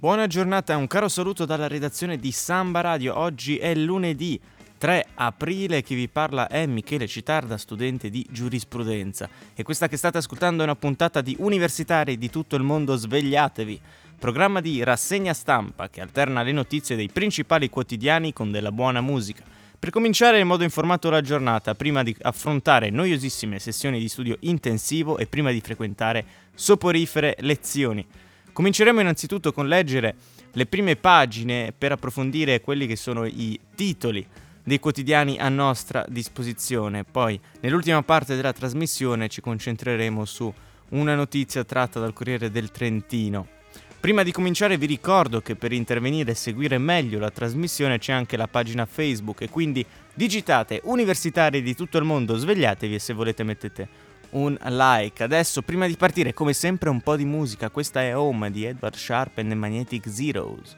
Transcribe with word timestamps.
Buona 0.00 0.26
giornata 0.26 0.78
un 0.78 0.86
caro 0.86 1.10
saluto 1.10 1.44
dalla 1.44 1.68
redazione 1.68 2.16
di 2.16 2.32
Samba 2.32 2.80
Radio. 2.80 3.18
Oggi 3.18 3.58
è 3.58 3.74
lunedì 3.74 4.40
3 4.78 5.08
aprile, 5.16 5.82
chi 5.82 5.94
vi 5.94 6.08
parla 6.08 6.48
è 6.48 6.64
Michele 6.64 7.06
Citarda, 7.06 7.58
studente 7.58 8.08
di 8.08 8.26
giurisprudenza. 8.30 9.28
E 9.54 9.62
questa 9.62 9.88
che 9.88 9.98
state 9.98 10.16
ascoltando 10.16 10.62
è 10.62 10.64
una 10.64 10.74
puntata 10.74 11.20
di 11.20 11.36
Universitari 11.38 12.16
di 12.16 12.30
tutto 12.30 12.56
il 12.56 12.62
mondo 12.62 12.96
Svegliatevi, 12.96 13.78
programma 14.18 14.62
di 14.62 14.82
rassegna 14.82 15.34
stampa 15.34 15.90
che 15.90 16.00
alterna 16.00 16.40
le 16.40 16.52
notizie 16.52 16.96
dei 16.96 17.10
principali 17.10 17.68
quotidiani 17.68 18.32
con 18.32 18.50
della 18.50 18.72
buona 18.72 19.02
musica. 19.02 19.44
Per 19.78 19.90
cominciare 19.90 20.40
in 20.40 20.46
modo 20.46 20.64
informato 20.64 21.10
la 21.10 21.20
giornata, 21.20 21.74
prima 21.74 22.02
di 22.02 22.16
affrontare 22.22 22.88
noiosissime 22.88 23.58
sessioni 23.58 23.98
di 23.98 24.08
studio 24.08 24.38
intensivo 24.40 25.18
e 25.18 25.26
prima 25.26 25.50
di 25.50 25.60
frequentare 25.60 26.24
soporifere 26.54 27.36
lezioni. 27.40 28.06
Cominceremo 28.52 29.00
innanzitutto 29.00 29.52
con 29.52 29.68
leggere 29.68 30.14
le 30.52 30.66
prime 30.66 30.96
pagine 30.96 31.72
per 31.76 31.92
approfondire 31.92 32.60
quelli 32.60 32.86
che 32.86 32.96
sono 32.96 33.24
i 33.24 33.58
titoli 33.74 34.26
dei 34.62 34.78
quotidiani 34.78 35.38
a 35.38 35.48
nostra 35.48 36.04
disposizione. 36.08 37.04
Poi, 37.04 37.38
nell'ultima 37.60 38.02
parte 38.02 38.36
della 38.36 38.52
trasmissione, 38.52 39.28
ci 39.28 39.40
concentreremo 39.40 40.24
su 40.24 40.52
una 40.90 41.14
notizia 41.14 41.64
tratta 41.64 42.00
dal 42.00 42.12
Corriere 42.12 42.50
del 42.50 42.70
Trentino. 42.70 43.58
Prima 44.00 44.22
di 44.22 44.32
cominciare 44.32 44.78
vi 44.78 44.86
ricordo 44.86 45.42
che 45.42 45.56
per 45.56 45.72
intervenire 45.72 46.30
e 46.30 46.34
seguire 46.34 46.78
meglio 46.78 47.18
la 47.18 47.30
trasmissione 47.30 47.98
c'è 47.98 48.12
anche 48.12 48.38
la 48.38 48.48
pagina 48.48 48.86
Facebook 48.86 49.42
e 49.42 49.50
quindi 49.50 49.84
digitate 50.14 50.80
universitari 50.84 51.60
di 51.60 51.74
tutto 51.74 51.98
il 51.98 52.04
mondo, 52.04 52.36
svegliatevi 52.36 52.94
e 52.94 52.98
se 52.98 53.12
volete 53.12 53.42
mettete 53.42 53.88
un 54.30 54.56
like. 54.62 55.22
Adesso, 55.22 55.62
prima 55.62 55.86
di 55.86 55.96
partire, 55.96 56.34
come 56.34 56.52
sempre, 56.52 56.90
un 56.90 57.00
po' 57.00 57.16
di 57.16 57.24
musica. 57.24 57.70
Questa 57.70 58.02
è 58.02 58.16
Home 58.16 58.50
di 58.50 58.64
Edward 58.64 58.94
Sharp 58.94 59.38
and 59.38 59.48
the 59.48 59.54
Magnetic 59.54 60.08
Zeros. 60.08 60.76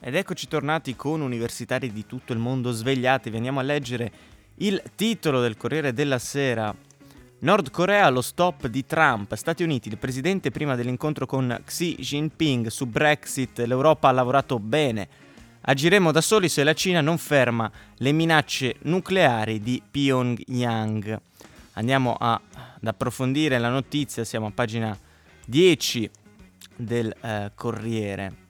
Ed 0.00 0.14
eccoci 0.14 0.46
tornati 0.46 0.94
con 0.94 1.20
universitari 1.20 1.92
di 1.92 2.06
tutto 2.06 2.32
il 2.32 2.38
mondo 2.38 2.70
svegliati. 2.70 3.30
Veniamo 3.30 3.58
a 3.58 3.64
leggere 3.64 4.12
il 4.56 4.80
titolo 4.94 5.40
del 5.40 5.56
Corriere 5.56 5.92
della 5.92 6.18
Sera. 6.18 6.74
Nord 7.40 7.70
Corea 7.70 8.08
lo 8.08 8.20
stop 8.20 8.66
di 8.66 8.84
Trump, 8.84 9.34
Stati 9.34 9.62
Uniti, 9.62 9.88
il 9.88 9.98
presidente 9.98 10.50
prima 10.50 10.74
dell'incontro 10.74 11.24
con 11.24 11.60
Xi 11.64 11.94
Jinping 11.96 12.66
su 12.66 12.86
Brexit, 12.86 13.60
l'Europa 13.60 14.08
ha 14.08 14.12
lavorato 14.12 14.58
bene. 14.58 15.08
Agiremo 15.60 16.10
da 16.10 16.20
soli 16.20 16.48
se 16.48 16.64
la 16.64 16.72
Cina 16.72 17.00
non 17.00 17.18
ferma 17.18 17.70
le 17.98 18.12
minacce 18.12 18.76
nucleari 18.82 19.60
di 19.60 19.80
Pyongyang 19.88 21.26
andiamo 21.78 22.16
a, 22.18 22.32
ad 22.32 22.86
approfondire 22.86 23.58
la 23.58 23.70
notizia, 23.70 24.24
siamo 24.24 24.48
a 24.48 24.52
pagina 24.52 24.96
10 25.46 26.10
del 26.76 27.14
eh, 27.20 27.52
Corriere. 27.54 28.46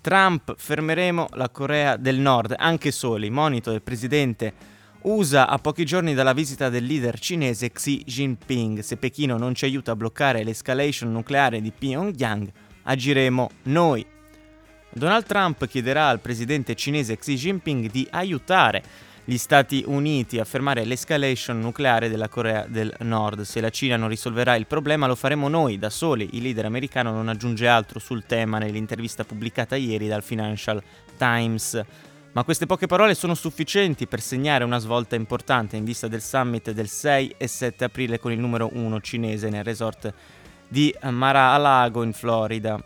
Trump 0.00 0.54
fermeremo 0.56 1.28
la 1.34 1.48
Corea 1.48 1.96
del 1.96 2.18
Nord, 2.18 2.56
anche 2.58 2.90
soli, 2.90 3.30
monito 3.30 3.70
del 3.70 3.82
presidente 3.82 4.52
USA 5.02 5.48
a 5.48 5.58
pochi 5.58 5.84
giorni 5.84 6.12
dalla 6.12 6.32
visita 6.32 6.68
del 6.68 6.84
leader 6.84 7.18
cinese 7.18 7.70
Xi 7.70 8.02
Jinping. 8.04 8.80
Se 8.80 8.96
Pechino 8.96 9.38
non 9.38 9.54
ci 9.54 9.64
aiuta 9.64 9.92
a 9.92 9.96
bloccare 9.96 10.42
l'escalation 10.42 11.12
nucleare 11.12 11.60
di 11.60 11.70
Pyongyang, 11.70 12.50
agiremo 12.82 13.50
noi. 13.64 14.04
Donald 14.90 15.24
Trump 15.24 15.66
chiederà 15.66 16.08
al 16.08 16.20
presidente 16.20 16.74
cinese 16.74 17.16
Xi 17.16 17.36
Jinping 17.36 17.90
di 17.90 18.06
aiutare 18.10 18.82
gli 19.24 19.36
Stati 19.36 19.84
Uniti 19.86 20.40
a 20.40 20.44
fermare 20.44 20.84
l'escalation 20.84 21.60
nucleare 21.60 22.08
della 22.08 22.28
Corea 22.28 22.66
del 22.66 22.92
Nord. 23.00 23.42
Se 23.42 23.60
la 23.60 23.70
Cina 23.70 23.96
non 23.96 24.08
risolverà 24.08 24.56
il 24.56 24.66
problema 24.66 25.06
lo 25.06 25.14
faremo 25.14 25.48
noi 25.48 25.78
da 25.78 25.90
soli. 25.90 26.30
Il 26.32 26.42
leader 26.42 26.64
americano 26.64 27.12
non 27.12 27.28
aggiunge 27.28 27.68
altro 27.68 28.00
sul 28.00 28.24
tema 28.26 28.58
nell'intervista 28.58 29.24
pubblicata 29.24 29.76
ieri 29.76 30.08
dal 30.08 30.24
Financial 30.24 30.82
Times. 31.16 31.80
Ma 32.32 32.44
queste 32.44 32.66
poche 32.66 32.86
parole 32.86 33.14
sono 33.14 33.34
sufficienti 33.34 34.06
per 34.06 34.20
segnare 34.20 34.64
una 34.64 34.78
svolta 34.78 35.14
importante 35.14 35.76
in 35.76 35.84
vista 35.84 36.08
del 36.08 36.22
summit 36.22 36.72
del 36.72 36.88
6 36.88 37.34
e 37.36 37.46
7 37.46 37.84
aprile 37.84 38.18
con 38.18 38.32
il 38.32 38.38
numero 38.38 38.70
1 38.72 39.00
cinese 39.02 39.50
nel 39.50 39.62
resort 39.62 40.12
di 40.66 40.92
Mar-a-Lago 41.00 42.02
in 42.02 42.12
Florida. 42.12 42.82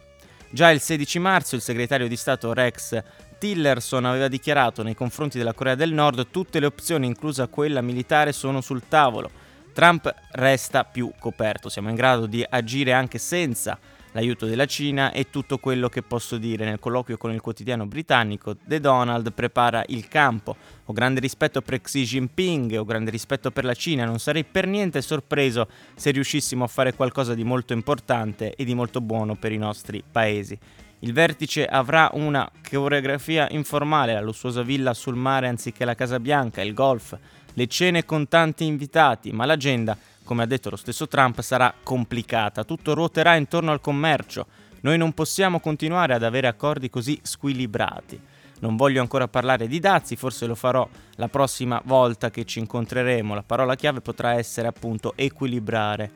Già 0.50 0.70
il 0.70 0.80
16 0.80 1.18
marzo 1.18 1.54
il 1.54 1.60
segretario 1.60 2.08
di 2.08 2.16
Stato 2.16 2.52
Rex 2.52 3.02
Tillerson 3.38 4.04
aveva 4.04 4.28
dichiarato 4.28 4.82
nei 4.82 4.94
confronti 4.94 5.38
della 5.38 5.52
Corea 5.52 5.74
del 5.74 5.92
Nord 5.92 6.28
tutte 6.30 6.60
le 6.60 6.66
opzioni, 6.66 7.06
inclusa 7.06 7.46
quella 7.48 7.80
militare, 7.80 8.32
sono 8.32 8.60
sul 8.60 8.82
tavolo. 8.88 9.30
Trump 9.72 10.12
resta 10.32 10.84
più 10.84 11.12
coperto, 11.18 11.68
siamo 11.68 11.90
in 11.90 11.96
grado 11.96 12.26
di 12.26 12.44
agire 12.48 12.92
anche 12.92 13.18
senza 13.18 13.78
l'aiuto 14.16 14.46
della 14.46 14.64
Cina 14.64 15.12
e 15.12 15.28
tutto 15.28 15.58
quello 15.58 15.90
che 15.90 16.02
posso 16.02 16.38
dire 16.38 16.64
nel 16.64 16.78
colloquio 16.78 17.18
con 17.18 17.32
il 17.32 17.42
quotidiano 17.42 17.84
britannico 17.84 18.56
The 18.56 18.80
Donald 18.80 19.30
prepara 19.32 19.84
il 19.88 20.08
campo. 20.08 20.56
Ho 20.86 20.92
grande 20.94 21.20
rispetto 21.20 21.60
per 21.60 21.82
Xi 21.82 22.04
Jinping, 22.04 22.78
ho 22.78 22.84
grande 22.84 23.10
rispetto 23.10 23.50
per 23.50 23.64
la 23.64 23.74
Cina, 23.74 24.06
non 24.06 24.18
sarei 24.18 24.44
per 24.44 24.66
niente 24.66 25.02
sorpreso 25.02 25.68
se 25.94 26.10
riuscissimo 26.10 26.64
a 26.64 26.68
fare 26.68 26.94
qualcosa 26.94 27.34
di 27.34 27.44
molto 27.44 27.74
importante 27.74 28.54
e 28.54 28.64
di 28.64 28.74
molto 28.74 29.02
buono 29.02 29.34
per 29.34 29.52
i 29.52 29.58
nostri 29.58 30.02
paesi. 30.10 30.58
Il 31.00 31.12
vertice 31.12 31.66
avrà 31.66 32.10
una 32.14 32.50
coreografia 32.68 33.48
informale, 33.50 34.14
la 34.14 34.20
lussuosa 34.20 34.62
villa 34.62 34.94
sul 34.94 35.14
mare 35.14 35.46
anziché 35.46 35.84
la 35.84 35.94
Casa 35.94 36.18
Bianca, 36.18 36.62
il 36.62 36.72
golf, 36.72 37.16
le 37.52 37.66
cene 37.66 38.04
con 38.04 38.28
tanti 38.28 38.64
invitati, 38.64 39.30
ma 39.30 39.44
l'agenda, 39.44 39.96
come 40.24 40.42
ha 40.42 40.46
detto 40.46 40.70
lo 40.70 40.76
stesso 40.76 41.06
Trump, 41.06 41.40
sarà 41.40 41.72
complicata. 41.82 42.64
Tutto 42.64 42.94
ruoterà 42.94 43.36
intorno 43.36 43.72
al 43.72 43.80
commercio. 43.80 44.46
Noi 44.80 44.98
non 44.98 45.12
possiamo 45.12 45.60
continuare 45.60 46.14
ad 46.14 46.22
avere 46.22 46.48
accordi 46.48 46.90
così 46.90 47.18
squilibrati. 47.22 48.20
Non 48.58 48.76
voglio 48.76 49.02
ancora 49.02 49.28
parlare 49.28 49.68
di 49.68 49.78
dazi, 49.78 50.16
forse 50.16 50.46
lo 50.46 50.54
farò 50.54 50.88
la 51.16 51.28
prossima 51.28 51.80
volta 51.84 52.30
che 52.30 52.44
ci 52.44 52.58
incontreremo. 52.58 53.34
La 53.34 53.42
parola 53.42 53.74
chiave 53.74 54.00
potrà 54.00 54.32
essere 54.32 54.66
appunto 54.66 55.12
equilibrare. 55.14 56.10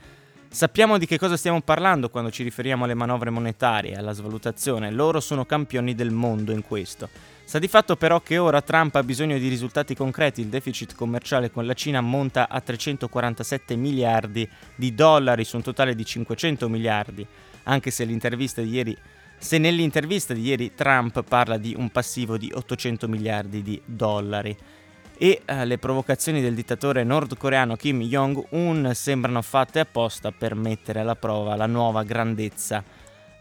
Sappiamo 0.52 0.98
di 0.98 1.06
che 1.06 1.16
cosa 1.16 1.36
stiamo 1.36 1.60
parlando 1.60 2.10
quando 2.10 2.32
ci 2.32 2.42
riferiamo 2.42 2.82
alle 2.82 2.94
manovre 2.94 3.30
monetarie, 3.30 3.94
alla 3.94 4.10
svalutazione, 4.10 4.90
loro 4.90 5.20
sono 5.20 5.44
campioni 5.46 5.94
del 5.94 6.10
mondo 6.10 6.50
in 6.50 6.62
questo. 6.62 7.08
Sta 7.44 7.60
di 7.60 7.68
fatto 7.68 7.94
però 7.94 8.20
che 8.20 8.36
ora 8.36 8.60
Trump 8.60 8.96
ha 8.96 9.02
bisogno 9.04 9.38
di 9.38 9.46
risultati 9.46 9.94
concreti, 9.94 10.40
il 10.40 10.48
deficit 10.48 10.96
commerciale 10.96 11.52
con 11.52 11.66
la 11.66 11.74
Cina 11.74 12.00
monta 12.00 12.48
a 12.48 12.60
347 12.60 13.76
miliardi 13.76 14.46
di 14.74 14.92
dollari 14.92 15.44
su 15.44 15.54
un 15.54 15.62
totale 15.62 15.94
di 15.94 16.04
500 16.04 16.68
miliardi, 16.68 17.24
anche 17.62 17.92
se 17.92 18.04
l'intervista 18.04 18.60
di 18.60 18.70
ieri 18.70 18.96
se 19.38 19.56
nell'intervista 19.56 20.34
di 20.34 20.42
ieri 20.42 20.74
Trump 20.74 21.22
parla 21.22 21.56
di 21.56 21.74
un 21.78 21.90
passivo 21.90 22.36
di 22.36 22.52
800 22.52 23.08
miliardi 23.08 23.62
di 23.62 23.80
dollari 23.86 24.54
e 25.22 25.42
eh, 25.44 25.66
le 25.66 25.76
provocazioni 25.76 26.40
del 26.40 26.54
dittatore 26.54 27.04
nordcoreano 27.04 27.76
Kim 27.76 28.00
Jong-un 28.00 28.92
sembrano 28.94 29.42
fatte 29.42 29.80
apposta 29.80 30.32
per 30.32 30.54
mettere 30.54 31.00
alla 31.00 31.14
prova 31.14 31.56
la 31.56 31.66
nuova 31.66 32.04
grandezza 32.04 32.82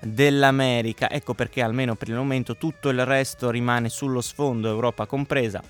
dell'America. 0.02 1.10
Ecco 1.10 1.34
perché 1.34 1.62
almeno 1.62 1.96
per 1.96 2.10
il 2.10 2.16
momento 2.16 2.58
tutto 2.58 2.90
il 2.90 3.06
resto 3.06 3.50
rimane 3.50 3.88
sullo 3.88 4.20
sfondo, 4.20 4.68
Europa 4.68 5.06
compresa. 5.06 5.64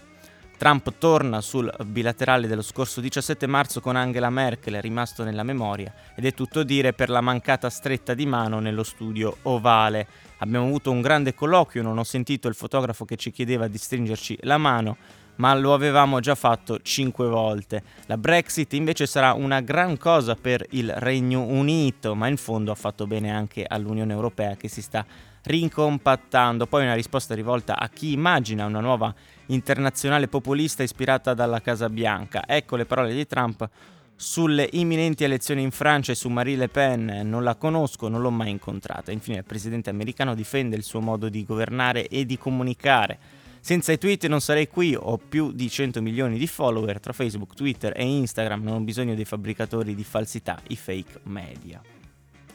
Trump 0.58 0.96
torna 0.98 1.42
sul 1.42 1.72
bilaterale 1.86 2.48
dello 2.48 2.64
scorso 2.64 3.02
17 3.02 3.46
marzo 3.46 3.80
con 3.80 3.96
Angela 3.96 4.32
Merkel, 4.32 4.82
rimasto 4.82 5.24
nella 5.24 5.44
memoria, 5.44 5.94
ed 6.16 6.26
è 6.26 6.34
tutto 6.34 6.64
dire 6.64 6.92
per 6.92 7.12
la 7.12 7.22
mancata 7.22 7.70
stretta 7.70 8.16
di 8.16 8.26
mano 8.26 8.60
nello 8.60 8.84
studio 8.84 9.38
ovale. 9.44 10.08
Abbiamo 10.40 10.66
avuto 10.66 10.90
un 10.90 11.02
grande 11.02 11.36
colloquio, 11.36 11.84
non 11.84 12.00
ho 12.00 12.04
sentito 12.04 12.48
il 12.48 12.56
fotografo 12.56 13.06
che 13.06 13.16
ci 13.16 13.30
chiedeva 13.30 13.68
di 13.68 13.78
stringerci 13.78 14.40
la 14.42 14.58
mano, 14.58 14.98
ma 15.40 15.54
lo 15.56 15.74
avevamo 15.74 16.20
già 16.20 16.36
fatto 16.36 16.80
cinque 16.82 17.28
volte. 17.28 17.84
La 18.06 18.18
Brexit 18.18 18.74
invece 18.74 19.06
sarà 19.06 19.34
una 19.34 19.62
gran 19.62 19.98
cosa 19.98 20.36
per 20.36 20.66
il 20.72 20.92
Regno 20.92 21.42
Unito, 21.42 22.16
ma 22.16 22.28
in 22.28 22.38
fondo 22.38 22.72
ha 22.72 22.76
fatto 22.76 23.08
bene 23.08 23.32
anche 23.32 23.66
all'Unione 23.68 24.14
Europea 24.14 24.56
che 24.56 24.68
si 24.68 24.82
sta 24.82 25.06
rincompattando. 25.44 26.68
Poi 26.68 26.84
una 26.84 26.94
risposta 26.94 27.36
rivolta 27.36 27.78
a 27.78 27.88
chi 27.88 28.12
immagina 28.12 28.66
una 28.66 28.82
nuova 28.82 29.14
internazionale 29.48 30.28
populista 30.28 30.84
ispirata 30.84 31.34
dalla 31.34 31.62
Casa 31.62 31.90
Bianca. 31.90 32.44
Ecco 32.46 32.76
le 32.76 32.86
parole 32.86 33.14
di 33.14 33.26
Trump 33.26 33.68
sulle 34.16 34.68
imminenti 34.74 35.24
elezioni 35.24 35.62
in 35.62 35.72
Francia 35.72 36.12
e 36.12 36.16
su 36.16 36.28
Marie 36.28 36.58
Le 36.58 36.68
Pen 36.68 37.22
non 37.24 37.42
la 37.46 37.56
conosco, 37.56 38.10
non 38.10 38.20
l'ho 38.20 38.32
mai 38.32 38.50
incontrata. 38.50 39.14
Infine 39.14 39.38
il 39.38 39.46
presidente 39.46 39.90
americano 39.90 40.36
difende 40.36 40.76
il 40.76 40.84
suo 40.84 41.00
modo 41.00 41.30
di 41.30 41.46
governare 41.46 42.10
e 42.10 42.26
di 42.26 42.38
comunicare. 42.38 43.39
Senza 43.62 43.92
i 43.92 43.98
tweet 43.98 44.26
non 44.28 44.42
sarei 44.42 44.68
qui, 44.68 44.96
ho 44.98 45.18
più 45.18 45.52
di 45.52 45.70
100 45.70 46.02
milioni 46.02 46.38
di 46.38 46.48
follower 46.48 47.00
tra 47.00 47.14
Facebook, 47.14 47.54
Twitter 47.54 47.94
e 47.96 48.04
Instagram, 48.04 48.64
non 48.64 48.76
ho 48.76 48.80
bisogno 48.80 49.16
dei 49.16 49.26
fabbricatori 49.26 49.94
di 49.94 50.04
falsità, 50.04 50.60
i 50.68 50.76
fake 50.76 51.20
media. 51.24 51.82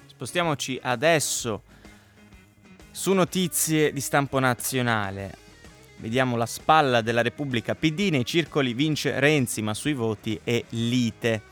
Spostiamoci 0.07 0.79
adesso 0.83 1.63
su 2.91 3.13
notizie 3.13 3.93
di 3.93 4.01
stampo 4.01 4.39
nazionale. 4.39 5.37
Vediamo 5.99 6.37
la 6.37 6.47
spalla 6.47 7.01
della 7.01 7.23
Repubblica 7.23 7.75
PD 7.75 8.09
nei 8.11 8.25
circoli 8.25 8.73
vince 8.73 9.19
Renzi, 9.21 9.63
ma 9.63 9.75
sui 9.75 9.93
voti 9.93 10.41
è 10.43 10.65
lite. 10.71 11.43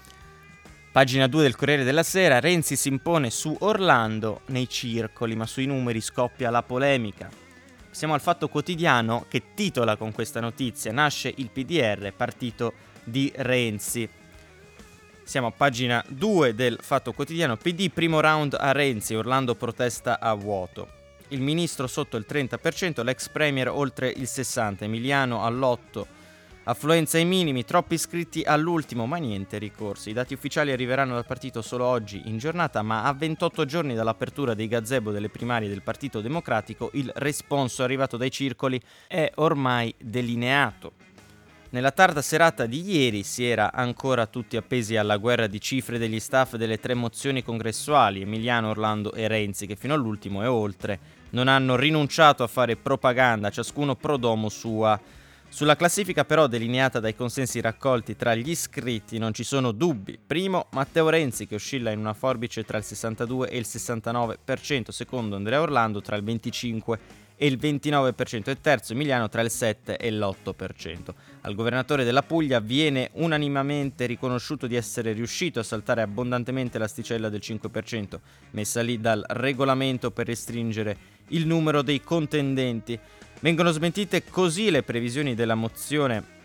Pagina 0.91 1.27
2 1.27 1.43
del 1.43 1.57
Corriere 1.57 1.85
della 1.85 2.03
Sera, 2.03 2.41
Renzi 2.41 2.77
si 2.77 2.89
impone 2.89 3.31
su 3.31 3.57
Orlando 3.61 4.43
nei 4.47 4.69
circoli, 4.69 5.35
ma 5.37 5.47
sui 5.47 5.67
numeri 5.67 6.01
scoppia 6.01 6.51
la 6.51 6.63
polemica. 6.63 7.42
Siamo 7.93 8.15
al 8.15 8.23
Fatto 8.23 8.49
Quotidiano 8.49 9.27
che 9.29 9.53
titola 9.55 9.97
con 9.97 10.13
questa 10.13 10.41
notizia 10.41 10.91
Nasce 10.93 11.31
il 11.37 11.51
PDR, 11.51 12.11
partito 12.17 12.73
di 13.05 13.31
Renzi. 13.37 14.09
Siamo 15.23 15.49
a 15.49 15.53
pagina 15.55 16.03
2 16.09 16.55
del 16.55 16.79
Fatto 16.81 17.13
Quotidiano, 17.13 17.59
PD 17.59 17.91
primo 17.91 18.21
round 18.21 18.57
a 18.59 18.73
Renzi, 18.73 19.15
Orlando 19.15 19.55
protesta 19.55 20.19
a 20.21 20.33
vuoto. 20.33 20.89
Il 21.29 21.43
ministro 21.43 21.87
sotto 21.87 22.17
il 22.17 22.25
30%, 22.27 23.05
l'ex 23.05 23.29
premier 23.29 23.69
oltre 23.69 24.09
il 24.09 24.23
60%, 24.23 24.85
Emiliano 24.85 25.45
all'8%. 25.45 26.07
Affluenza 26.65 27.17
ai 27.17 27.25
minimi, 27.25 27.65
troppi 27.65 27.95
iscritti 27.95 28.43
all'ultimo, 28.43 29.05
ma 29.05 29.17
niente 29.17 29.59
ricorsi. 29.59 30.11
I 30.11 30.13
dati 30.13 30.33
ufficiali 30.33 30.71
arriveranno 30.71 31.15
dal 31.15 31.27
partito 31.27 31.61
solo 31.61 31.87
oggi 31.87 32.23
in 32.27 32.39
giornata, 32.39 32.83
ma 32.83 33.03
a 33.03 33.13
28 33.13 33.65
giorni 33.65 33.95
dall'apertura 33.97 34.55
dei 34.55 34.69
gazebo 34.69 35.11
delle 35.11 35.29
primarie 35.29 35.69
del 35.69 35.83
Partito 35.83 36.21
Democratico, 36.21 36.91
il 36.93 37.11
responso 37.17 37.83
arrivato 37.83 38.17
dai 38.17 38.31
circoli 38.31 38.81
è 39.09 39.29
ormai 39.37 39.93
delineato. 39.99 40.93
Nella 41.71 41.91
tarda 41.91 42.23
serata 42.23 42.67
di 42.67 42.89
ieri 42.89 43.25
si 43.25 43.45
era 43.45 43.73
ancora 43.73 44.27
tutti 44.27 44.57
appesi 44.57 44.95
alla 44.95 45.17
guerra 45.17 45.49
di 45.49 45.61
cifre 45.61 45.99
degli 45.99 46.21
staff 46.21 46.55
delle 46.55 46.79
tre 46.79 46.95
mozioni 46.95 47.43
congressuali, 47.43 48.21
Emiliano, 48.21 48.69
Orlando 48.69 49.15
e 49.15 49.27
Renzi, 49.27 49.67
che 49.67 49.75
fino 49.75 49.95
all'ultimo 49.95 50.45
e 50.45 50.47
oltre 50.47 51.01
non 51.31 51.49
hanno 51.49 51.75
rinunciato 51.75 52.45
a 52.45 52.47
fare 52.47 52.77
propaganda, 52.77 53.51
ciascuno 53.51 53.97
pro 53.97 54.17
domo 54.17 54.49
sua 54.49 55.01
sulla 55.53 55.77
classifica 55.77 56.25
però 56.25 56.47
delineata 56.47 56.99
dai 56.99 57.15
consensi 57.15 57.61
raccolti 57.61 58.17
tra 58.17 58.35
gli 58.35 58.49
iscritti 58.49 59.19
non 59.19 59.35
ci 59.35 59.45
sono 59.45 59.73
dubbi. 59.73 60.19
Primo 60.27 60.69
Matteo 60.71 61.11
Renzi 61.11 61.47
che 61.47 61.57
oscilla 61.57 61.91
in 61.91 61.99
una 61.99 62.15
forbice 62.15 62.65
tra 62.65 62.79
il 62.79 62.85
62 62.85 63.51
e 63.51 63.59
il 63.59 63.67
69%, 63.69 64.89
secondo 64.89 65.37
Andrea 65.37 65.61
Orlando 65.61 66.01
tra 66.01 66.17
il 66.17 66.23
25 66.23 66.99
e 67.37 67.47
il 67.47 67.59
29% 67.61 68.49
e 68.49 68.61
terzo 68.63 68.95
Emiliano 68.95 69.29
tra 69.29 69.43
il 69.43 69.51
7 69.51 69.99
e 69.99 70.11
l'8%. 70.11 71.13
Al 71.43 71.55
governatore 71.55 72.05
della 72.05 72.23
Puglia 72.23 72.59
viene 72.61 73.11
unanimamente 73.15 74.07
riconosciuto 74.07 74.67
di 74.67 74.77
essere 74.77 75.13
riuscito 75.13 75.61
a 75.61 75.65
saltare 75.65 76.01
abbondantemente 76.01 76.79
l'asticella 76.79 77.29
del 77.29 77.41
5%, 77.43 78.19
messa 78.53 78.81
lì 78.81 78.99
dal 78.99 79.23
regolamento 79.29 80.11
per 80.13 80.29
restringere 80.29 80.97
il 81.29 81.47
numero 81.47 81.83
dei 81.83 82.01
contendenti. 82.01 82.99
Vengono 83.43 83.73
smentite 83.73 84.23
così 84.23 84.71
le 84.71 84.85
previsioni 84.85 85.35
della 85.35 85.57
mozione 85.57 86.41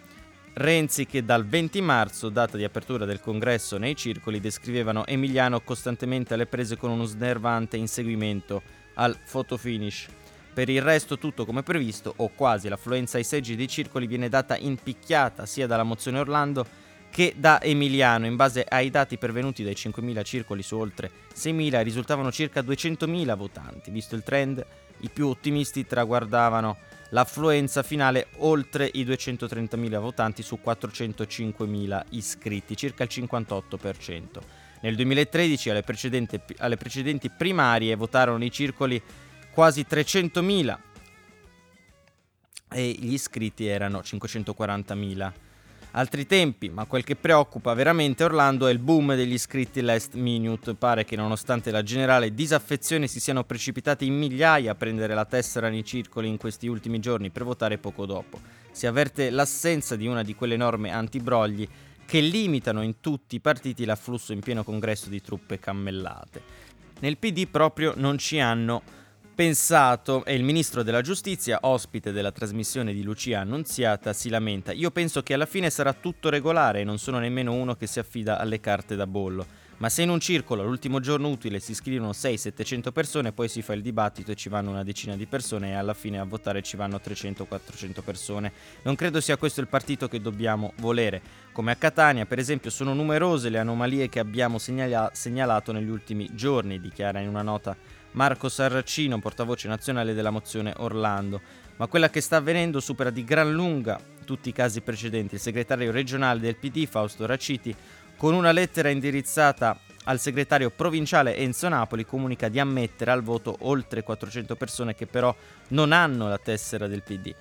Renzi 0.53 1.05
che 1.05 1.23
dal 1.23 1.45
20 1.45 1.79
marzo, 1.81 2.29
data 2.29 2.57
di 2.57 2.63
apertura 2.63 3.05
del 3.05 3.19
congresso 3.19 3.77
nei 3.77 3.95
circoli, 3.95 4.39
descrivevano 4.39 5.05
Emiliano 5.05 5.61
costantemente 5.61 6.33
alle 6.33 6.47
prese 6.47 6.75
con 6.75 6.89
uno 6.89 7.03
snervante 7.03 7.77
inseguimento 7.77 8.63
al 8.95 9.15
fotofinish. 9.23 10.07
Per 10.51 10.69
il 10.69 10.81
resto 10.81 11.19
tutto 11.19 11.45
come 11.45 11.61
previsto 11.61 12.11
o 12.15 12.29
quasi 12.29 12.67
l'affluenza 12.67 13.17
ai 13.17 13.23
seggi 13.23 13.55
dei 13.55 13.67
circoli 13.67 14.07
viene 14.07 14.27
data 14.27 14.57
in 14.57 14.77
picchiata 14.81 15.45
sia 15.45 15.67
dalla 15.67 15.83
mozione 15.83 16.17
Orlando 16.17 16.65
che 17.09 17.33
da 17.35 17.61
Emiliano. 17.61 18.25
In 18.25 18.35
base 18.35 18.65
ai 18.67 18.89
dati 18.89 19.17
pervenuti 19.17 19.63
dai 19.63 19.73
5.000 19.73 20.23
circoli 20.23 20.63
su 20.63 20.77
oltre 20.77 21.09
6.000 21.35 21.83
risultavano 21.83 22.31
circa 22.31 22.61
200.000 22.61 23.35
votanti. 23.35 23.91
Visto 23.91 24.15
il 24.15 24.23
trend, 24.23 24.65
i 24.99 25.09
più 25.09 25.27
ottimisti 25.27 25.85
traguardavano 25.85 26.77
l'affluenza 27.09 27.83
finale 27.83 28.27
oltre 28.37 28.89
i 28.93 29.05
230.000 29.05 29.99
votanti 29.99 30.43
su 30.43 30.59
405.000 30.63 32.03
iscritti, 32.09 32.75
circa 32.75 33.03
il 33.03 33.09
58%. 33.11 34.25
Nel 34.81 34.95
2013 34.95 35.69
alle, 35.69 35.83
alle 36.57 36.77
precedenti 36.77 37.29
primarie 37.29 37.95
votarono 37.95 38.43
i 38.43 38.51
circoli 38.51 39.01
quasi 39.51 39.85
300.000 39.89 40.77
e 42.69 42.95
gli 42.99 43.13
iscritti 43.13 43.65
erano 43.65 43.99
540.000 43.99 45.31
altri 45.91 46.25
tempi, 46.25 46.69
ma 46.69 46.85
quel 46.85 47.03
che 47.03 47.15
preoccupa 47.15 47.73
veramente 47.73 48.23
Orlando 48.23 48.67
è 48.67 48.71
il 48.71 48.79
boom 48.79 49.15
degli 49.15 49.33
iscritti 49.33 49.81
last 49.81 50.13
minute. 50.13 50.73
Pare 50.75 51.05
che 51.05 51.15
nonostante 51.15 51.71
la 51.71 51.83
generale 51.83 52.33
disaffezione 52.33 53.07
si 53.07 53.19
siano 53.19 53.43
precipitati 53.43 54.05
in 54.05 54.17
migliaia 54.17 54.71
a 54.71 54.75
prendere 54.75 55.13
la 55.13 55.25
tessera 55.25 55.69
nei 55.69 55.83
circoli 55.83 56.27
in 56.27 56.37
questi 56.37 56.67
ultimi 56.67 56.99
giorni 56.99 57.29
per 57.29 57.43
votare 57.43 57.77
poco 57.77 58.05
dopo. 58.05 58.39
Si 58.71 58.85
avverte 58.85 59.29
l'assenza 59.29 59.95
di 59.95 60.07
una 60.07 60.23
di 60.23 60.35
quelle 60.35 60.57
norme 60.57 60.91
antibrogli 60.91 61.67
che 62.05 62.19
limitano 62.19 62.81
in 62.83 63.01
tutti 63.01 63.35
i 63.35 63.39
partiti 63.39 63.83
l'afflusso 63.83 64.33
in 64.33 64.39
pieno 64.39 64.63
congresso 64.63 65.09
di 65.09 65.21
truppe 65.21 65.59
cammellate. 65.59 66.65
Nel 66.99 67.17
PD 67.17 67.47
proprio 67.47 67.93
non 67.95 68.17
ci 68.17 68.39
hanno 68.39 68.81
pensato 69.37 70.25
e 70.25 70.33
il 70.33 70.41
ministro 70.41 70.81
della 70.81 71.03
giustizia, 71.03 71.59
ospite 71.61 72.11
della 72.11 72.31
trasmissione 72.31 72.91
di 72.91 73.03
Lucia 73.03 73.41
Annunziata, 73.41 74.11
si 74.11 74.29
lamenta. 74.29 74.71
Io 74.71 74.89
penso 74.89 75.21
che 75.21 75.35
alla 75.35 75.45
fine 75.45 75.69
sarà 75.69 75.93
tutto 75.93 76.29
regolare 76.29 76.79
e 76.79 76.83
non 76.83 76.97
sono 76.97 77.19
nemmeno 77.19 77.53
uno 77.53 77.75
che 77.75 77.85
si 77.85 77.99
affida 77.99 78.39
alle 78.39 78.59
carte 78.59 78.95
da 78.95 79.05
bollo. 79.05 79.45
Ma 79.77 79.89
se 79.89 80.01
in 80.01 80.09
un 80.09 80.19
circolo 80.19 80.63
all'ultimo 80.63 80.99
giorno 80.99 81.29
utile 81.29 81.59
si 81.59 81.69
iscrivono 81.69 82.09
600-700 82.13 82.91
persone, 82.91 83.31
poi 83.31 83.47
si 83.47 83.61
fa 83.61 83.73
il 83.73 83.83
dibattito 83.83 84.31
e 84.31 84.35
ci 84.35 84.49
vanno 84.49 84.71
una 84.71 84.83
decina 84.83 85.15
di 85.15 85.27
persone 85.27 85.69
e 85.69 85.73
alla 85.73 85.93
fine 85.93 86.17
a 86.17 86.23
votare 86.23 86.63
ci 86.63 86.75
vanno 86.75 86.99
300-400 86.99 88.01
persone. 88.03 88.51
Non 88.81 88.95
credo 88.95 89.21
sia 89.21 89.37
questo 89.37 89.61
il 89.61 89.67
partito 89.67 90.07
che 90.07 90.19
dobbiamo 90.19 90.73
volere. 90.77 91.21
Come 91.51 91.73
a 91.73 91.75
Catania, 91.75 92.25
per 92.25 92.39
esempio, 92.39 92.71
sono 92.71 92.95
numerose 92.95 93.49
le 93.49 93.59
anomalie 93.59 94.09
che 94.09 94.17
abbiamo 94.17 94.57
segnala- 94.57 95.11
segnalato 95.13 95.71
negli 95.71 95.89
ultimi 95.89 96.27
giorni, 96.33 96.81
dichiara 96.81 97.19
in 97.19 97.27
una 97.27 97.43
nota 97.43 97.77
Marco 98.17 98.49
Sarracino, 98.49 99.19
portavoce 99.19 99.67
nazionale 99.67 100.15
della 100.15 100.31
mozione 100.31 100.73
Orlando. 100.77 101.39
Ma 101.75 101.85
quella 101.85 102.09
che 102.09 102.19
sta 102.19 102.37
avvenendo 102.37 102.79
supera 102.79 103.11
di 103.11 103.23
gran 103.23 103.51
lunga 103.51 103.99
tutti 104.25 104.49
i 104.49 104.53
casi 104.53 104.81
precedenti. 104.81 105.35
Il 105.35 105.39
segretario 105.39 105.91
regionale 105.91 106.39
del 106.39 106.55
PD, 106.55 106.87
Fausto 106.87 107.27
Raciti, 107.27 107.75
con 108.17 108.33
una 108.33 108.51
lettera 108.51 108.89
indirizzata 108.89 109.79
al 110.05 110.19
segretario 110.19 110.71
provinciale 110.71 111.35
Enzo 111.35 111.69
Napoli 111.69 112.07
comunica 112.07 112.49
di 112.49 112.59
ammettere 112.59 113.11
al 113.11 113.21
voto 113.21 113.55
oltre 113.59 114.01
400 114.01 114.55
persone 114.55 114.95
che 114.95 115.05
però 115.05 115.33
non 115.69 115.91
hanno 115.91 116.27
la 116.27 116.39
tessera 116.39 116.87
del 116.87 117.03
PD. 117.03 117.31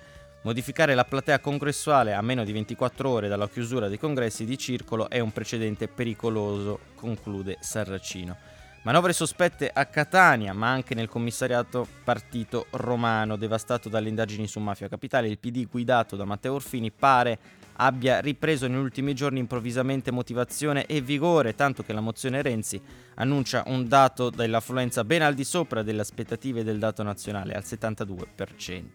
Modificare 0.43 0.93
la 0.93 1.05
platea 1.05 1.39
congressuale 1.39 2.13
a 2.13 2.21
meno 2.21 2.43
di 2.43 2.51
24 2.51 3.09
ore 3.09 3.27
dalla 3.27 3.49
chiusura 3.49 3.87
dei 3.87 3.97
congressi 3.97 4.45
di 4.45 4.59
circolo 4.59 5.09
è 5.09 5.17
un 5.17 5.31
precedente 5.31 5.87
pericoloso, 5.87 6.79
conclude 6.93 7.57
Sarracino. 7.61 8.56
Manovre 8.87 9.11
sospette 9.11 9.69
a 9.69 9.85
Catania, 9.87 10.53
ma 10.53 10.71
anche 10.71 10.95
nel 10.95 11.09
commissariato 11.09 11.85
partito 12.05 12.67
romano, 12.69 13.35
devastato 13.35 13.89
dalle 13.89 14.07
indagini 14.07 14.47
su 14.47 14.61
Mafia 14.61 14.87
Capitale. 14.87 15.27
Il 15.27 15.39
PD 15.39 15.67
guidato 15.67 16.15
da 16.15 16.23
Matteo 16.23 16.53
Orfini 16.53 16.89
pare 16.89 17.37
abbia 17.73 18.21
ripreso 18.21 18.65
negli 18.65 18.77
ultimi 18.79 19.13
giorni 19.13 19.39
improvvisamente 19.39 20.09
motivazione 20.09 20.85
e 20.85 21.01
vigore, 21.01 21.53
tanto 21.53 21.83
che 21.83 21.91
la 21.91 21.99
mozione 21.99 22.41
Renzi 22.41 22.81
annuncia 23.15 23.63
un 23.67 23.89
dato 23.89 24.29
dell'affluenza 24.29 25.03
ben 25.03 25.21
al 25.21 25.33
di 25.33 25.43
sopra 25.43 25.83
delle 25.83 25.99
aspettative 25.99 26.63
del 26.63 26.79
dato 26.79 27.03
nazionale, 27.03 27.55
al 27.55 27.63
72%. 27.65 28.85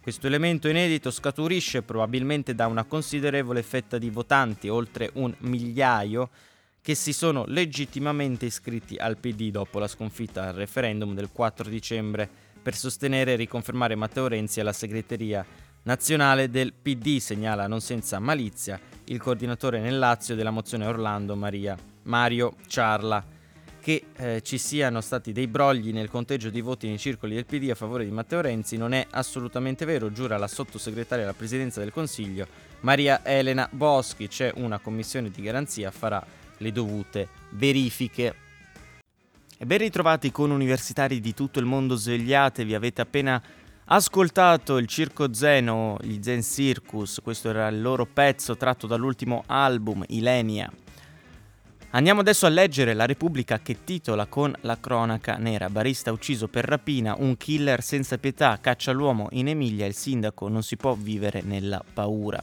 Questo 0.00 0.26
elemento 0.26 0.68
inedito 0.68 1.10
scaturisce 1.10 1.82
probabilmente 1.82 2.54
da 2.54 2.66
una 2.66 2.84
considerevole 2.84 3.62
fetta 3.62 3.98
di 3.98 4.08
votanti, 4.08 4.70
oltre 4.70 5.10
un 5.16 5.34
migliaio, 5.40 6.30
che 6.84 6.94
si 6.94 7.14
sono 7.14 7.44
legittimamente 7.46 8.44
iscritti 8.44 8.96
al 8.96 9.16
PD 9.16 9.50
dopo 9.50 9.78
la 9.78 9.88
sconfitta 9.88 10.48
al 10.48 10.52
referendum 10.52 11.14
del 11.14 11.30
4 11.32 11.70
dicembre 11.70 12.28
per 12.60 12.74
sostenere 12.74 13.32
e 13.32 13.36
riconfermare 13.36 13.94
Matteo 13.94 14.28
Renzi 14.28 14.60
alla 14.60 14.74
segreteria 14.74 15.46
nazionale 15.84 16.50
del 16.50 16.74
PD, 16.74 17.20
segnala 17.20 17.66
non 17.66 17.80
senza 17.80 18.18
malizia 18.18 18.78
il 19.04 19.18
coordinatore 19.18 19.80
nel 19.80 19.98
Lazio 19.98 20.34
della 20.34 20.50
mozione 20.50 20.84
Orlando 20.84 21.34
Maria 21.36 21.74
Mario 22.02 22.54
Ciarla. 22.66 23.32
Che 23.80 24.04
eh, 24.16 24.42
ci 24.42 24.58
siano 24.58 25.00
stati 25.00 25.32
dei 25.32 25.46
brogli 25.46 25.90
nel 25.90 26.10
conteggio 26.10 26.50
di 26.50 26.60
voti 26.60 26.86
nei 26.86 26.98
circoli 26.98 27.34
del 27.34 27.46
PD 27.46 27.70
a 27.70 27.74
favore 27.74 28.04
di 28.04 28.10
Matteo 28.10 28.42
Renzi 28.42 28.76
non 28.76 28.92
è 28.92 29.06
assolutamente 29.10 29.86
vero, 29.86 30.12
giura 30.12 30.36
la 30.36 30.48
sottosegretaria 30.48 31.24
alla 31.24 31.32
presidenza 31.32 31.80
del 31.80 31.92
Consiglio 31.92 32.46
Maria 32.80 33.24
Elena 33.24 33.66
Boschi. 33.72 34.28
C'è 34.28 34.52
una 34.56 34.78
commissione 34.78 35.30
di 35.30 35.40
garanzia, 35.40 35.90
farà 35.90 36.42
le 36.58 36.72
dovute 36.72 37.28
verifiche. 37.50 38.34
E 39.56 39.66
ben 39.66 39.78
ritrovati 39.78 40.32
con 40.32 40.50
universitari 40.50 41.20
di 41.20 41.34
tutto 41.34 41.58
il 41.58 41.64
mondo 41.64 41.94
svegliatevi, 41.94 42.74
avete 42.74 43.00
appena 43.00 43.40
ascoltato 43.86 44.78
il 44.78 44.86
Circo 44.86 45.32
Zeno, 45.32 45.96
gli 46.00 46.18
Zen 46.20 46.42
Circus, 46.42 47.20
questo 47.22 47.50
era 47.50 47.68
il 47.68 47.80
loro 47.80 48.06
pezzo 48.06 48.56
tratto 48.56 48.86
dall'ultimo 48.86 49.44
album, 49.46 50.04
Ilenia. 50.08 50.70
Andiamo 51.90 52.22
adesso 52.22 52.46
a 52.46 52.48
leggere 52.48 52.92
La 52.92 53.06
Repubblica 53.06 53.60
che 53.60 53.84
titola 53.84 54.26
con 54.26 54.52
la 54.62 54.80
cronaca 54.80 55.36
nera. 55.36 55.70
Barista 55.70 56.10
ucciso 56.10 56.48
per 56.48 56.64
rapina, 56.64 57.14
un 57.16 57.36
killer 57.36 57.84
senza 57.84 58.18
pietà, 58.18 58.58
caccia 58.60 58.90
l'uomo 58.90 59.28
in 59.30 59.46
Emilia, 59.46 59.86
il 59.86 59.94
sindaco 59.94 60.48
non 60.48 60.64
si 60.64 60.76
può 60.76 60.94
vivere 60.94 61.42
nella 61.42 61.80
paura. 61.94 62.42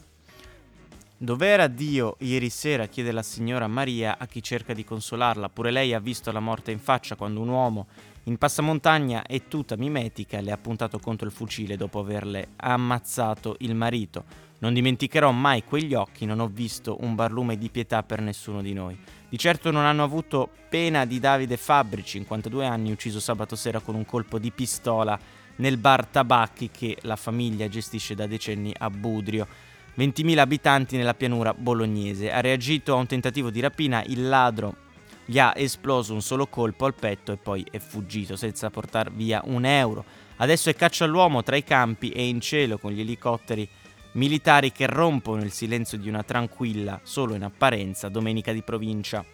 Dov'era 1.22 1.68
Dio 1.68 2.16
ieri 2.18 2.50
sera? 2.50 2.88
chiede 2.88 3.12
la 3.12 3.22
signora 3.22 3.68
Maria 3.68 4.18
a 4.18 4.26
chi 4.26 4.42
cerca 4.42 4.72
di 4.72 4.82
consolarla. 4.82 5.50
Pure 5.50 5.70
lei 5.70 5.94
ha 5.94 6.00
visto 6.00 6.32
la 6.32 6.40
morte 6.40 6.72
in 6.72 6.80
faccia 6.80 7.14
quando 7.14 7.40
un 7.40 7.46
uomo 7.46 7.86
in 8.24 8.36
passamontagna 8.36 9.24
e 9.24 9.46
tuta 9.46 9.76
mimetica 9.76 10.40
le 10.40 10.50
ha 10.50 10.56
puntato 10.56 10.98
contro 10.98 11.28
il 11.28 11.32
fucile 11.32 11.76
dopo 11.76 12.00
averle 12.00 12.48
ammazzato 12.56 13.54
il 13.60 13.76
marito. 13.76 14.24
Non 14.58 14.74
dimenticherò 14.74 15.30
mai 15.30 15.62
quegli 15.62 15.94
occhi, 15.94 16.26
non 16.26 16.40
ho 16.40 16.48
visto 16.48 16.96
un 17.02 17.14
barlume 17.14 17.56
di 17.56 17.70
pietà 17.70 18.02
per 18.02 18.20
nessuno 18.20 18.60
di 18.60 18.72
noi. 18.72 18.98
Di 19.28 19.38
certo 19.38 19.70
non 19.70 19.84
hanno 19.84 20.02
avuto 20.02 20.50
pena 20.68 21.04
di 21.04 21.20
Davide 21.20 21.56
Fabbri, 21.56 22.04
52 22.04 22.66
anni, 22.66 22.90
ucciso 22.90 23.20
sabato 23.20 23.54
sera 23.54 23.78
con 23.78 23.94
un 23.94 24.04
colpo 24.04 24.40
di 24.40 24.50
pistola 24.50 25.16
nel 25.56 25.76
bar 25.76 26.04
Tabacchi 26.04 26.68
che 26.70 26.98
la 27.02 27.14
famiglia 27.14 27.68
gestisce 27.68 28.16
da 28.16 28.26
decenni 28.26 28.74
a 28.76 28.90
Budrio. 28.90 29.46
20.000 29.96 30.38
abitanti 30.38 30.96
nella 30.96 31.14
pianura 31.14 31.54
bolognese. 31.54 32.32
Ha 32.32 32.40
reagito 32.40 32.92
a 32.94 32.96
un 32.96 33.06
tentativo 33.06 33.50
di 33.50 33.60
rapina, 33.60 34.02
il 34.06 34.28
ladro 34.28 34.76
gli 35.24 35.38
ha 35.38 35.52
esploso 35.56 36.12
un 36.12 36.22
solo 36.22 36.46
colpo 36.46 36.84
al 36.84 36.94
petto 36.94 37.32
e 37.32 37.36
poi 37.36 37.64
è 37.70 37.78
fuggito 37.78 38.36
senza 38.36 38.70
portare 38.70 39.10
via 39.14 39.40
un 39.44 39.64
euro. 39.64 40.04
Adesso 40.36 40.70
è 40.70 40.74
caccia 40.74 41.04
all'uomo 41.04 41.42
tra 41.42 41.56
i 41.56 41.62
campi 41.62 42.10
e 42.10 42.26
in 42.26 42.40
cielo 42.40 42.78
con 42.78 42.92
gli 42.92 43.00
elicotteri 43.00 43.68
militari 44.12 44.72
che 44.72 44.86
rompono 44.86 45.42
il 45.42 45.52
silenzio 45.52 45.96
di 45.96 46.08
una 46.08 46.22
tranquilla, 46.22 47.00
solo 47.02 47.34
in 47.34 47.44
apparenza, 47.44 48.08
domenica 48.08 48.52
di 48.52 48.62
provincia. 48.62 49.24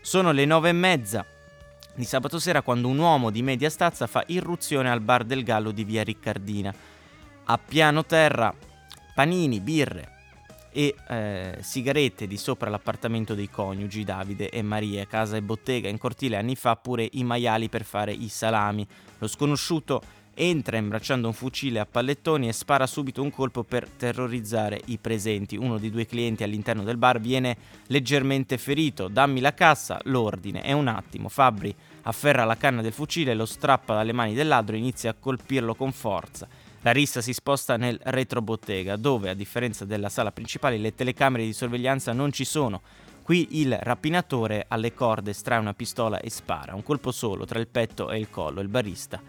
Sono 0.00 0.32
le 0.32 0.44
nove 0.44 0.68
e 0.68 0.72
mezza 0.72 1.24
di 1.94 2.04
sabato 2.04 2.38
sera 2.38 2.62
quando 2.62 2.88
un 2.88 2.98
uomo 2.98 3.30
di 3.30 3.42
media 3.42 3.70
stazza 3.70 4.06
fa 4.06 4.22
irruzione 4.26 4.90
al 4.90 5.00
bar 5.00 5.24
del 5.24 5.42
Gallo 5.42 5.70
di 5.70 5.84
via 5.84 6.02
Riccardina. 6.02 6.72
A 7.44 7.58
piano 7.58 8.04
terra 8.04 8.54
panini, 9.14 9.60
birre 9.60 10.20
e 10.72 10.94
eh, 11.08 11.58
sigarette 11.60 12.26
di 12.26 12.38
sopra 12.38 12.70
l'appartamento 12.70 13.34
dei 13.34 13.50
coniugi 13.50 14.04
Davide 14.04 14.48
e 14.48 14.62
Maria, 14.62 15.06
casa 15.06 15.36
e 15.36 15.42
bottega 15.42 15.88
in 15.88 15.98
cortile 15.98 16.36
anni 16.36 16.56
fa 16.56 16.76
pure 16.76 17.06
i 17.12 17.24
maiali 17.24 17.68
per 17.68 17.84
fare 17.84 18.12
i 18.12 18.28
salami. 18.28 18.86
Lo 19.18 19.26
sconosciuto 19.26 20.02
entra 20.34 20.78
imbracciando 20.78 21.26
un 21.28 21.34
fucile 21.34 21.78
a 21.78 21.86
pallettoni 21.86 22.48
e 22.48 22.52
spara 22.52 22.86
subito 22.86 23.22
un 23.22 23.30
colpo 23.30 23.64
per 23.64 23.88
terrorizzare 23.88 24.80
i 24.86 24.98
presenti. 24.98 25.56
Uno 25.56 25.78
dei 25.78 25.90
due 25.90 26.06
clienti 26.06 26.42
all'interno 26.42 26.82
del 26.82 26.96
bar 26.96 27.20
viene 27.20 27.56
leggermente 27.88 28.56
ferito. 28.56 29.08
Dammi 29.08 29.40
la 29.40 29.52
cassa, 29.52 30.00
l'ordine. 30.04 30.62
È 30.62 30.72
un 30.72 30.88
attimo. 30.88 31.28
Fabri 31.28 31.74
afferra 32.02 32.44
la 32.44 32.56
canna 32.56 32.82
del 32.82 32.92
fucile, 32.92 33.34
lo 33.34 33.46
strappa 33.46 33.94
dalle 33.94 34.12
mani 34.12 34.34
del 34.34 34.48
ladro 34.48 34.74
e 34.74 34.78
inizia 34.78 35.10
a 35.10 35.16
colpirlo 35.18 35.74
con 35.74 35.92
forza. 35.92 36.48
La 36.84 36.90
rissa 36.90 37.20
si 37.20 37.32
sposta 37.32 37.76
nel 37.76 37.98
retrobottega, 38.02 38.96
dove, 38.96 39.30
a 39.30 39.34
differenza 39.34 39.84
della 39.84 40.08
sala 40.08 40.32
principale, 40.32 40.78
le 40.78 40.94
telecamere 40.96 41.44
di 41.44 41.52
sorveglianza 41.52 42.12
non 42.12 42.32
ci 42.32 42.44
sono. 42.44 42.82
Qui 43.22 43.60
il 43.60 43.78
rapinatore 43.80 44.64
alle 44.66 44.92
corde 44.92 45.30
estrae 45.30 45.60
una 45.60 45.74
pistola 45.74 46.18
e 46.18 46.28
spara, 46.28 46.74
un 46.74 46.82
colpo 46.82 47.12
solo 47.12 47.44
tra 47.44 47.60
il 47.60 47.68
petto 47.68 48.10
e 48.10 48.18
il 48.18 48.28
collo. 48.30 48.60
Il 48.60 48.66
barista 48.66 49.22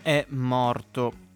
è 0.00 0.24
morto. 0.28 1.28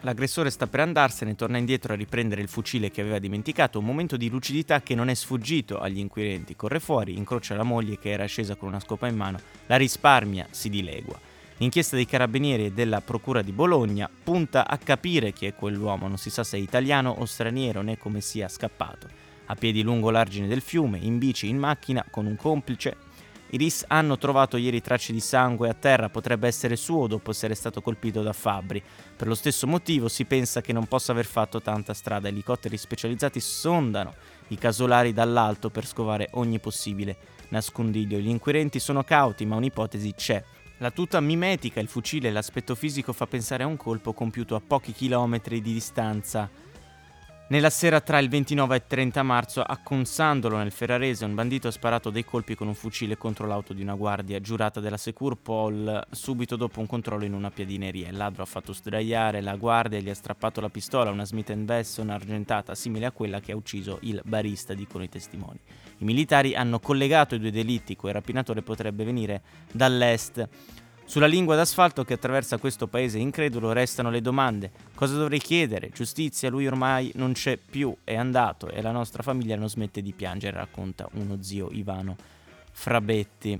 L'aggressore 0.00 0.48
sta 0.48 0.66
per 0.66 0.80
andarsene, 0.80 1.34
torna 1.34 1.58
indietro 1.58 1.92
a 1.92 1.96
riprendere 1.96 2.40
il 2.40 2.48
fucile 2.48 2.90
che 2.90 3.02
aveva 3.02 3.18
dimenticato, 3.18 3.78
un 3.78 3.84
momento 3.84 4.16
di 4.16 4.30
lucidità 4.30 4.80
che 4.80 4.94
non 4.94 5.10
è 5.10 5.14
sfuggito 5.14 5.78
agli 5.78 5.98
inquirenti. 5.98 6.56
Corre 6.56 6.80
fuori, 6.80 7.18
incrocia 7.18 7.54
la 7.54 7.64
moglie 7.64 7.98
che 7.98 8.08
era 8.08 8.24
scesa 8.24 8.56
con 8.56 8.68
una 8.68 8.80
scopa 8.80 9.08
in 9.08 9.16
mano, 9.16 9.38
la 9.66 9.76
risparmia, 9.76 10.46
si 10.50 10.70
dilegua. 10.70 11.29
L'inchiesta 11.60 11.94
dei 11.94 12.06
carabinieri 12.06 12.64
e 12.64 12.72
della 12.72 13.02
procura 13.02 13.42
di 13.42 13.52
Bologna 13.52 14.08
punta 14.24 14.66
a 14.66 14.78
capire 14.78 15.34
chi 15.34 15.44
è 15.44 15.54
quell'uomo, 15.54 16.08
non 16.08 16.16
si 16.16 16.30
sa 16.30 16.42
se 16.42 16.56
è 16.56 16.60
italiano 16.60 17.14
o 17.18 17.26
straniero 17.26 17.82
né 17.82 17.98
come 17.98 18.22
sia 18.22 18.48
scappato. 18.48 19.06
A 19.44 19.54
piedi 19.56 19.82
lungo 19.82 20.08
l'argine 20.10 20.46
del 20.46 20.62
fiume, 20.62 20.96
in 20.96 21.18
bici, 21.18 21.50
in 21.50 21.58
macchina, 21.58 22.02
con 22.10 22.24
un 22.24 22.36
complice. 22.36 22.96
I 23.50 23.58
RIS 23.58 23.84
hanno 23.88 24.16
trovato 24.16 24.56
ieri 24.56 24.80
tracce 24.80 25.12
di 25.12 25.20
sangue 25.20 25.68
a 25.68 25.74
terra, 25.74 26.08
potrebbe 26.08 26.46
essere 26.46 26.76
suo 26.76 27.06
dopo 27.06 27.30
essere 27.30 27.54
stato 27.54 27.82
colpito 27.82 28.22
da 28.22 28.32
Fabri. 28.32 28.82
Per 29.14 29.28
lo 29.28 29.34
stesso 29.34 29.66
motivo 29.66 30.08
si 30.08 30.24
pensa 30.24 30.62
che 30.62 30.72
non 30.72 30.86
possa 30.86 31.12
aver 31.12 31.26
fatto 31.26 31.60
tanta 31.60 31.92
strada. 31.92 32.28
Elicotteri 32.28 32.78
specializzati 32.78 33.38
sondano 33.38 34.14
i 34.48 34.56
casolari 34.56 35.12
dall'alto 35.12 35.68
per 35.68 35.86
scovare 35.86 36.28
ogni 36.32 36.58
possibile 36.58 37.18
nascondiglio. 37.48 38.16
Gli 38.16 38.28
inquirenti 38.28 38.78
sono 38.78 39.04
cauti, 39.04 39.44
ma 39.44 39.56
un'ipotesi 39.56 40.14
c'è. 40.14 40.42
La 40.82 40.90
tuta 40.90 41.20
mimetica, 41.20 41.78
il 41.78 41.88
fucile 41.88 42.28
e 42.28 42.30
l'aspetto 42.30 42.74
fisico 42.74 43.12
fa 43.12 43.26
pensare 43.26 43.64
a 43.64 43.66
un 43.66 43.76
colpo 43.76 44.14
compiuto 44.14 44.54
a 44.54 44.62
pochi 44.66 44.92
chilometri 44.92 45.60
di 45.60 45.74
distanza. 45.74 46.48
Nella 47.50 47.68
sera 47.68 48.00
tra 48.00 48.20
il 48.20 48.28
29 48.28 48.74
e 48.74 48.78
il 48.78 48.84
30 48.86 49.24
marzo, 49.24 49.60
a 49.60 49.76
Consandolo 49.82 50.56
nel 50.56 50.70
Ferrarese, 50.70 51.24
un 51.24 51.34
bandito 51.34 51.66
ha 51.66 51.72
sparato 51.72 52.10
dei 52.10 52.24
colpi 52.24 52.54
con 52.54 52.68
un 52.68 52.76
fucile 52.76 53.16
contro 53.16 53.44
l'auto 53.48 53.72
di 53.72 53.82
una 53.82 53.96
guardia 53.96 54.38
giurata 54.38 54.78
della 54.78 54.96
Secur 54.96 55.36
Pol 55.36 56.00
subito 56.12 56.54
dopo 56.54 56.78
un 56.78 56.86
controllo 56.86 57.24
in 57.24 57.32
una 57.32 57.50
piadineria. 57.50 58.08
Il 58.08 58.16
ladro 58.16 58.44
ha 58.44 58.46
fatto 58.46 58.72
sdraiare 58.72 59.40
la 59.40 59.56
guardia 59.56 59.98
e 59.98 60.02
gli 60.02 60.10
ha 60.10 60.14
strappato 60.14 60.60
la 60.60 60.68
pistola, 60.68 61.10
una 61.10 61.24
Smith 61.24 61.50
Wesson 61.50 62.10
argentata 62.10 62.76
simile 62.76 63.06
a 63.06 63.10
quella 63.10 63.40
che 63.40 63.50
ha 63.50 63.56
ucciso 63.56 63.98
il 64.02 64.22
barista, 64.24 64.72
dicono 64.72 65.02
i 65.02 65.08
testimoni. 65.08 65.58
I 65.98 66.04
militari 66.04 66.54
hanno 66.54 66.78
collegato 66.78 67.34
i 67.34 67.40
due 67.40 67.50
delitti, 67.50 67.96
quel 67.96 68.12
rapinatore 68.12 68.62
potrebbe 68.62 69.02
venire 69.02 69.42
dall'est. 69.72 70.48
Sulla 71.10 71.26
lingua 71.26 71.56
d'asfalto 71.56 72.04
che 72.04 72.14
attraversa 72.14 72.58
questo 72.58 72.86
paese 72.86 73.18
incredulo 73.18 73.72
restano 73.72 74.10
le 74.10 74.20
domande. 74.20 74.70
Cosa 74.94 75.16
dovrei 75.16 75.40
chiedere? 75.40 75.90
Giustizia, 75.90 76.50
lui 76.50 76.68
ormai 76.68 77.10
non 77.16 77.32
c'è 77.32 77.56
più, 77.56 77.92
è 78.04 78.14
andato 78.14 78.68
e 78.68 78.80
la 78.80 78.92
nostra 78.92 79.24
famiglia 79.24 79.56
non 79.56 79.68
smette 79.68 80.02
di 80.02 80.12
piangere, 80.12 80.58
racconta 80.58 81.08
uno 81.14 81.42
zio 81.42 81.68
Ivano 81.72 82.14
Frabetti. 82.70 83.58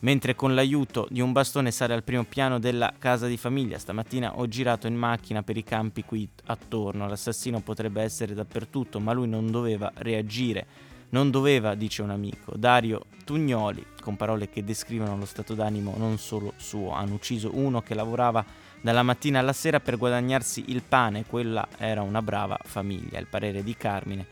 Mentre 0.00 0.34
con 0.34 0.54
l'aiuto 0.54 1.06
di 1.08 1.22
un 1.22 1.32
bastone 1.32 1.70
sale 1.70 1.94
al 1.94 2.02
primo 2.02 2.24
piano 2.24 2.58
della 2.58 2.92
casa 2.98 3.26
di 3.26 3.38
famiglia, 3.38 3.78
stamattina 3.78 4.36
ho 4.36 4.46
girato 4.46 4.86
in 4.86 4.94
macchina 4.94 5.42
per 5.42 5.56
i 5.56 5.64
campi 5.64 6.04
qui 6.04 6.28
attorno. 6.44 7.08
L'assassino 7.08 7.60
potrebbe 7.60 8.02
essere 8.02 8.34
dappertutto, 8.34 9.00
ma 9.00 9.14
lui 9.14 9.28
non 9.28 9.50
doveva 9.50 9.90
reagire 9.94 10.66
non 11.12 11.30
doveva, 11.30 11.74
dice 11.74 12.02
un 12.02 12.10
amico. 12.10 12.54
Dario 12.56 13.06
Tugnoli, 13.24 13.84
con 14.00 14.16
parole 14.16 14.48
che 14.48 14.64
descrivono 14.64 15.16
lo 15.16 15.24
stato 15.24 15.54
d'animo 15.54 15.94
non 15.96 16.18
solo 16.18 16.52
suo, 16.56 16.92
hanno 16.92 17.14
ucciso 17.14 17.50
uno 17.54 17.82
che 17.82 17.94
lavorava 17.94 18.44
dalla 18.80 19.02
mattina 19.02 19.38
alla 19.38 19.52
sera 19.52 19.80
per 19.80 19.96
guadagnarsi 19.96 20.64
il 20.68 20.82
pane, 20.82 21.24
quella 21.24 21.66
era 21.78 22.02
una 22.02 22.20
brava 22.20 22.58
famiglia, 22.64 23.18
il 23.18 23.26
parere 23.26 23.62
di 23.62 23.76
Carmine. 23.76 24.26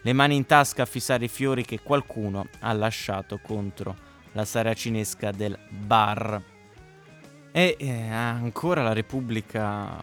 Le 0.00 0.12
mani 0.12 0.34
in 0.34 0.46
tasca 0.46 0.82
a 0.82 0.86
fissare 0.86 1.26
i 1.26 1.28
fiori 1.28 1.64
che 1.64 1.80
qualcuno 1.80 2.46
ha 2.60 2.72
lasciato 2.72 3.38
contro 3.40 3.94
la 4.32 4.44
saracinesca 4.44 5.30
del 5.30 5.56
bar. 5.68 6.42
E 7.52 7.76
eh, 7.78 8.08
ancora 8.08 8.82
la 8.82 8.94
Repubblica 8.94 10.02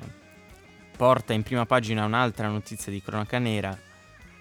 porta 0.95 1.33
in 1.33 1.43
prima 1.43 1.65
pagina 1.65 2.05
un'altra 2.05 2.47
notizia 2.47 2.91
di 2.91 3.01
cronaca 3.01 3.39
nera 3.39 3.87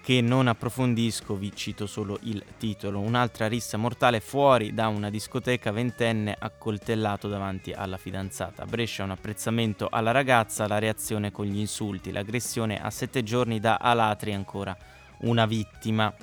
che 0.01 0.21
non 0.21 0.47
approfondisco, 0.47 1.35
vi 1.35 1.51
cito 1.53 1.85
solo 1.85 2.17
il 2.23 2.43
titolo. 2.57 2.99
Un'altra 2.99 3.47
rissa 3.47 3.77
mortale 3.77 4.19
fuori 4.19 4.73
da 4.73 4.87
una 4.87 5.09
discoteca 5.09 5.71
ventenne 5.71 6.35
accoltellato 6.37 7.27
davanti 7.27 7.71
alla 7.71 7.97
fidanzata. 7.97 8.65
Brescia 8.65 9.03
un 9.03 9.11
apprezzamento 9.11 9.87
alla 9.89 10.11
ragazza, 10.11 10.67
la 10.67 10.79
reazione 10.79 11.31
con 11.31 11.45
gli 11.45 11.59
insulti, 11.59 12.11
l'aggressione 12.11 12.81
a 12.81 12.89
sette 12.89 13.23
giorni 13.23 13.59
da 13.59 13.77
Alatri 13.77 14.33
ancora 14.33 14.75
una 15.19 15.45
vittima. 15.45 16.13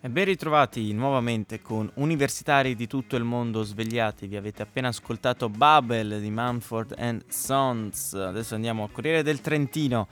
E 0.00 0.08
ben 0.08 0.24
ritrovati 0.24 0.92
nuovamente 0.92 1.60
con 1.60 1.90
universitari 1.94 2.76
di 2.76 2.86
tutto 2.86 3.16
il 3.16 3.24
mondo 3.24 3.64
svegliatevi, 3.64 4.36
avete 4.36 4.62
appena 4.62 4.88
ascoltato 4.88 5.48
Babel 5.48 6.20
di 6.20 6.30
Manford 6.30 7.24
Sons, 7.28 8.12
adesso 8.14 8.54
andiamo 8.54 8.84
al 8.84 8.92
Corriere 8.92 9.24
del 9.24 9.40
Trentino. 9.40 10.06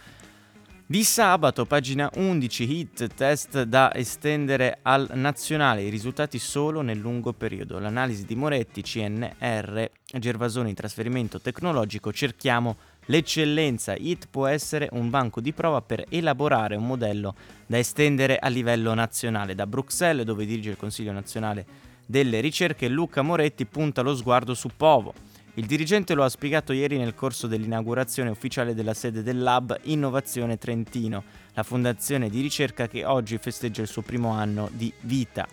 Di 0.87 1.03
sabato, 1.03 1.65
pagina 1.65 2.11
11, 2.15 2.71
hit 2.71 3.15
test 3.15 3.63
da 3.63 3.95
estendere 3.95 4.81
al 4.83 5.09
nazionale, 5.15 5.81
i 5.81 5.89
risultati 5.89 6.39
solo 6.39 6.83
nel 6.83 6.99
lungo 6.99 7.33
periodo. 7.33 7.79
L'analisi 7.79 8.27
di 8.27 8.35
Moretti, 8.35 8.83
CNR, 8.83 9.91
Gervasoni, 10.19 10.75
trasferimento 10.75 11.41
tecnologico, 11.41 12.13
cerchiamo 12.13 12.77
l'eccellenza 13.07 13.95
IT 13.95 14.27
può 14.31 14.45
essere 14.47 14.91
un 14.93 15.09
banco 15.09 15.41
di 15.41 15.55
prova 15.55 15.81
per 15.81 16.05
elaborare 16.11 16.77
un 16.77 16.87
modello 16.87 17.35
da 17.65 17.79
estendere 17.79 18.37
a 18.37 18.49
livello 18.49 18.93
nazionale. 18.93 19.55
Da 19.55 19.67
Bruxelles, 19.67 20.27
dove 20.27 20.45
dirige 20.45 20.69
il 20.69 20.77
Consiglio 20.77 21.13
nazionale 21.13 21.65
delle 22.05 22.41
ricerche, 22.41 22.89
Luca 22.89 23.23
Moretti 23.23 23.65
punta 23.65 24.03
lo 24.03 24.15
sguardo 24.15 24.53
su 24.53 24.69
Povo. 24.77 25.15
Il 25.57 25.67
dirigente 25.67 26.15
lo 26.15 26.25
ha 26.25 26.29
spiegato 26.29 26.73
ieri 26.73 26.99
nel 26.99 27.15
corso 27.15 27.47
dell'inaugurazione 27.47 28.29
ufficiale 28.29 28.75
della 28.75 28.93
sede 28.93 29.23
del 29.23 29.41
Lab 29.41 29.79
Innovazione 29.85 30.59
Trentino, 30.59 31.23
la 31.53 31.63
fondazione 31.63 32.29
di 32.29 32.41
ricerca 32.41 32.89
che 32.89 33.05
oggi 33.05 33.39
festeggia 33.39 33.81
il 33.81 33.87
suo 33.87 34.03
primo 34.03 34.31
anno 34.31 34.69
di 34.73 34.93
vita. 35.03 35.47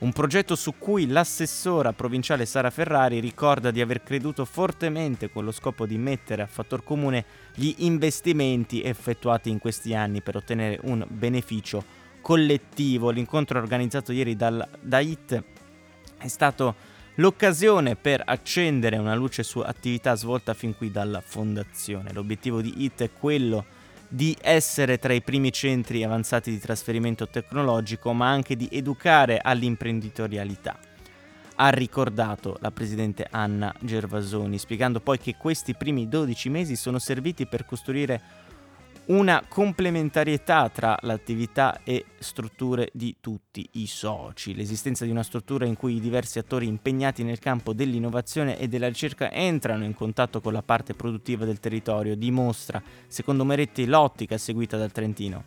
Un 0.00 0.12
progetto 0.12 0.54
su 0.54 0.74
cui 0.76 1.06
l'assessora 1.06 1.94
provinciale 1.94 2.44
Sara 2.44 2.68
Ferrari 2.68 3.20
ricorda 3.20 3.70
di 3.70 3.80
aver 3.80 4.02
creduto 4.02 4.44
fortemente 4.44 5.30
con 5.30 5.46
lo 5.46 5.50
scopo 5.50 5.86
di 5.86 5.96
mettere 5.96 6.42
a 6.42 6.46
fattor 6.46 6.84
comune 6.84 7.24
gli 7.54 7.74
investimenti 7.78 8.82
effettuati 8.82 9.48
in 9.48 9.58
questi 9.58 9.94
anni 9.94 10.20
per 10.20 10.36
ottenere 10.36 10.78
un 10.82 11.06
beneficio 11.08 11.82
collettivo. 12.20 13.08
L'incontro 13.08 13.58
organizzato 13.58 14.12
ieri 14.12 14.36
dal, 14.36 14.68
da 14.78 14.98
IT 15.00 15.42
è 16.18 16.28
stato 16.28 16.96
l'occasione 17.18 17.96
per 17.96 18.22
accendere 18.24 18.96
una 18.96 19.14
luce 19.14 19.42
su 19.42 19.60
attività 19.60 20.14
svolta 20.14 20.54
fin 20.54 20.76
qui 20.76 20.90
dalla 20.90 21.20
fondazione. 21.20 22.12
L'obiettivo 22.12 22.60
di 22.60 22.84
IT 22.84 23.02
è 23.02 23.10
quello 23.12 23.64
di 24.08 24.36
essere 24.40 24.98
tra 24.98 25.12
i 25.12 25.20
primi 25.20 25.52
centri 25.52 26.02
avanzati 26.02 26.50
di 26.50 26.58
trasferimento 26.58 27.28
tecnologico, 27.28 28.12
ma 28.12 28.28
anche 28.28 28.56
di 28.56 28.68
educare 28.70 29.38
all'imprenditorialità. 29.42 30.78
Ha 31.56 31.68
ricordato 31.70 32.56
la 32.60 32.70
presidente 32.70 33.26
Anna 33.28 33.74
Gervasoni, 33.80 34.56
spiegando 34.58 35.00
poi 35.00 35.18
che 35.18 35.34
questi 35.36 35.74
primi 35.74 36.08
12 36.08 36.48
mesi 36.48 36.76
sono 36.76 37.00
serviti 37.00 37.46
per 37.46 37.64
costruire 37.64 38.46
una 39.08 39.42
complementarietà 39.48 40.68
tra 40.68 40.96
l'attività 41.02 41.80
e 41.82 42.04
strutture 42.18 42.90
di 42.92 43.16
tutti 43.20 43.66
i 43.72 43.86
soci. 43.86 44.54
L'esistenza 44.54 45.04
di 45.04 45.10
una 45.10 45.22
struttura 45.22 45.64
in 45.64 45.76
cui 45.76 45.96
i 45.96 46.00
diversi 46.00 46.38
attori 46.38 46.66
impegnati 46.66 47.22
nel 47.22 47.38
campo 47.38 47.72
dell'innovazione 47.72 48.58
e 48.58 48.68
della 48.68 48.88
ricerca 48.88 49.32
entrano 49.32 49.84
in 49.84 49.94
contatto 49.94 50.40
con 50.40 50.52
la 50.52 50.62
parte 50.62 50.92
produttiva 50.92 51.46
del 51.46 51.60
territorio 51.60 52.16
dimostra, 52.16 52.82
secondo 53.06 53.44
Meretti, 53.44 53.86
l'ottica 53.86 54.36
seguita 54.36 54.76
dal 54.76 54.92
Trentino. 54.92 55.44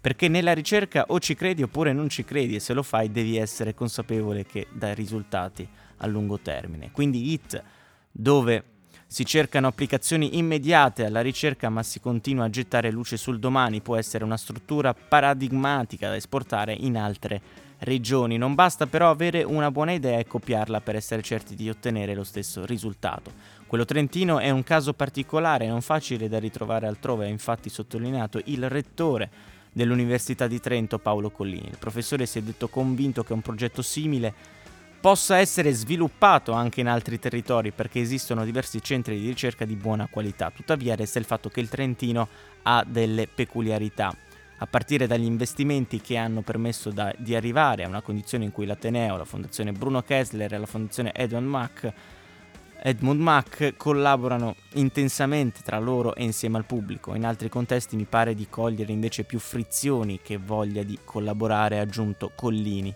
Perché 0.00 0.28
nella 0.28 0.54
ricerca 0.54 1.04
o 1.08 1.20
ci 1.20 1.34
credi 1.34 1.62
oppure 1.62 1.92
non 1.92 2.08
ci 2.08 2.24
credi 2.24 2.56
e 2.56 2.60
se 2.60 2.72
lo 2.72 2.82
fai 2.82 3.12
devi 3.12 3.36
essere 3.36 3.74
consapevole 3.74 4.44
che 4.44 4.66
dai 4.72 4.94
risultati 4.94 5.68
a 5.98 6.06
lungo 6.06 6.38
termine. 6.38 6.90
Quindi 6.90 7.32
IT, 7.32 7.62
dove 8.10 8.64
si 9.12 9.26
cercano 9.26 9.66
applicazioni 9.66 10.38
immediate 10.38 11.04
alla 11.04 11.20
ricerca 11.20 11.68
ma 11.68 11.82
si 11.82 12.00
continua 12.00 12.46
a 12.46 12.50
gettare 12.50 12.90
luce 12.90 13.18
sul 13.18 13.38
domani, 13.38 13.82
può 13.82 13.96
essere 13.96 14.24
una 14.24 14.38
struttura 14.38 14.94
paradigmatica 14.94 16.08
da 16.08 16.16
esportare 16.16 16.72
in 16.72 16.96
altre 16.96 17.42
regioni. 17.80 18.38
Non 18.38 18.54
basta 18.54 18.86
però 18.86 19.10
avere 19.10 19.42
una 19.42 19.70
buona 19.70 19.92
idea 19.92 20.18
e 20.18 20.26
copiarla 20.26 20.80
per 20.80 20.96
essere 20.96 21.20
certi 21.20 21.54
di 21.54 21.68
ottenere 21.68 22.14
lo 22.14 22.24
stesso 22.24 22.64
risultato. 22.64 23.30
Quello 23.66 23.84
trentino 23.84 24.38
è 24.38 24.48
un 24.48 24.62
caso 24.62 24.94
particolare, 24.94 25.66
non 25.66 25.82
facile 25.82 26.26
da 26.26 26.38
ritrovare 26.38 26.86
altrove, 26.86 27.26
ha 27.26 27.28
infatti 27.28 27.68
sottolineato 27.68 28.40
il 28.44 28.66
rettore 28.70 29.28
dell'Università 29.72 30.46
di 30.46 30.58
Trento 30.58 30.98
Paolo 30.98 31.28
Collini. 31.28 31.68
Il 31.68 31.78
professore 31.78 32.24
si 32.24 32.38
è 32.38 32.42
detto 32.42 32.68
convinto 32.68 33.24
che 33.24 33.34
un 33.34 33.42
progetto 33.42 33.82
simile 33.82 34.60
possa 35.02 35.38
essere 35.38 35.72
sviluppato 35.72 36.52
anche 36.52 36.80
in 36.80 36.86
altri 36.86 37.18
territori 37.18 37.72
perché 37.72 37.98
esistono 37.98 38.44
diversi 38.44 38.80
centri 38.80 39.18
di 39.18 39.26
ricerca 39.26 39.64
di 39.64 39.74
buona 39.74 40.06
qualità. 40.08 40.52
Tuttavia 40.54 40.94
resta 40.94 41.18
il 41.18 41.24
fatto 41.24 41.48
che 41.48 41.58
il 41.58 41.68
Trentino 41.68 42.28
ha 42.62 42.84
delle 42.86 43.26
peculiarità 43.26 44.16
a 44.58 44.66
partire 44.68 45.08
dagli 45.08 45.24
investimenti 45.24 46.00
che 46.00 46.16
hanno 46.16 46.42
permesso 46.42 46.90
da, 46.90 47.12
di 47.18 47.34
arrivare 47.34 47.82
a 47.82 47.88
una 47.88 48.00
condizione 48.00 48.44
in 48.44 48.52
cui 48.52 48.64
l'Ateneo, 48.64 49.16
la 49.16 49.24
Fondazione 49.24 49.72
Bruno 49.72 50.02
Kessler 50.02 50.54
e 50.54 50.58
la 50.58 50.66
Fondazione 50.66 51.12
Edmund 51.12 51.48
Mack, 51.48 51.92
Edmund 52.84 53.20
Mack 53.20 53.76
collaborano 53.76 54.54
intensamente 54.74 55.62
tra 55.64 55.80
loro 55.80 56.14
e 56.14 56.22
insieme 56.22 56.58
al 56.58 56.64
pubblico. 56.64 57.16
In 57.16 57.26
altri 57.26 57.48
contesti 57.48 57.96
mi 57.96 58.04
pare 58.04 58.36
di 58.36 58.46
cogliere 58.48 58.92
invece 58.92 59.24
più 59.24 59.40
frizioni 59.40 60.20
che 60.22 60.36
voglia 60.36 60.84
di 60.84 60.96
collaborare, 61.04 61.80
ha 61.80 61.82
aggiunto 61.82 62.30
Collini. 62.36 62.94